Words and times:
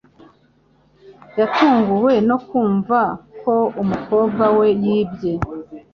Yatunguwe 1.39 2.13
no 2.29 2.37
kumva 2.47 2.99
ko 3.41 3.55
umukobwa 3.81 4.43
we 4.57 4.67
yibye 4.83 5.33